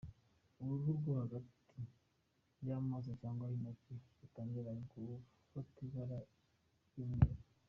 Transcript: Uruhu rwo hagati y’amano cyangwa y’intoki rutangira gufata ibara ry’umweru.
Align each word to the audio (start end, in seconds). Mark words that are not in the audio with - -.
Uruhu 0.61 0.89
rwo 0.97 1.11
hagati 1.21 1.57
y’amano 2.67 3.11
cyangwa 3.21 3.45
y’intoki 3.51 3.93
rutangira 4.19 4.69
gufata 4.81 5.77
ibara 5.87 6.19
ry’umweru. 6.89 7.41